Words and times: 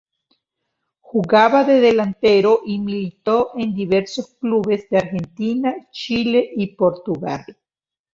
Jugaba 0.99 1.63
de 1.63 1.79
delantero 1.79 2.61
y 2.65 2.79
militó 2.79 3.51
en 3.55 3.75
diversos 3.75 4.33
clubes 4.39 4.89
de 4.89 4.97
Argentina, 4.97 5.75
Chile 5.91 6.49
y 6.55 6.75
Portugal. 6.75 7.45